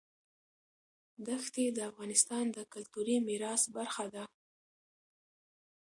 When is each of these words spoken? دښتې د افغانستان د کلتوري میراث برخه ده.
دښتې 1.27 1.65
د 1.71 1.77
افغانستان 1.89 2.45
د 2.55 2.57
کلتوري 2.73 3.17
میراث 3.27 3.63
برخه 3.75 4.05
ده. 4.13 4.23